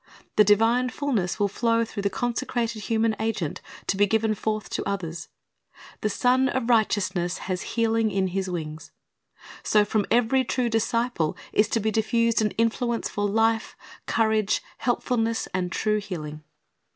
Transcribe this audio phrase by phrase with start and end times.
[0.35, 4.83] The divine fulness will flow through the consecrated human agent, to be given forth to
[4.89, 5.27] others.
[6.01, 8.89] The Sun of Righteousness has "healing in His wings."'
[9.61, 13.75] So from every true disciple is to be diffused an influence for life,
[14.07, 16.43] courage, helpfulness, and true healing.